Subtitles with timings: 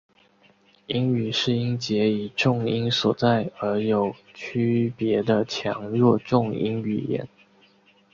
[0.87, 7.29] 英语是音节以重音所在而有区别的强弱重音语言。